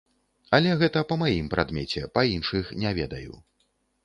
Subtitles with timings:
[0.57, 3.33] Але гэта па маім прадмеце, па іншых не ведаю.